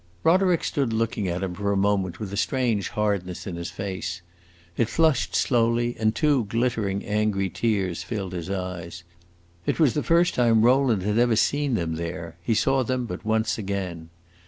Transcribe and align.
Roderick 0.23 0.63
stood 0.63 0.93
looking 0.93 1.27
at 1.27 1.43
him 1.43 1.53
for 1.53 1.71
a 1.71 1.77
moment 1.77 2.19
with 2.19 2.33
a 2.33 2.35
strange 2.35 2.89
hardness 2.89 3.45
in 3.45 3.55
his 3.55 3.69
face. 3.69 4.23
It 4.75 4.89
flushed 4.89 5.35
slowly, 5.35 5.95
and 5.99 6.15
two 6.15 6.45
glittering, 6.45 7.05
angry 7.05 7.51
tears 7.51 8.01
filled 8.01 8.33
his 8.33 8.49
eyes. 8.49 9.03
It 9.67 9.79
was 9.79 9.93
the 9.93 10.01
first 10.01 10.33
time 10.33 10.63
Rowland 10.65 11.03
had 11.03 11.19
ever 11.19 11.35
seen 11.35 11.75
them 11.75 11.97
there; 11.97 12.35
he 12.41 12.55
saw 12.55 12.81
them 12.81 13.05
but 13.05 13.23
once 13.23 13.59
again. 13.59 14.09